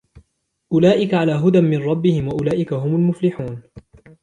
[0.71, 3.61] أُولَئِكَ عَلَى هُدًى مِنْ رَبِّهِمْ وَأُولَئِكَ هُمُ الْمُفْلِحُونَ